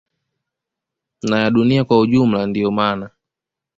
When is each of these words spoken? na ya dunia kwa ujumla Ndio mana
na 1.23 1.39
ya 1.39 1.49
dunia 1.49 1.83
kwa 1.83 1.99
ujumla 1.99 2.45
Ndio 2.47 2.71
mana 2.71 3.09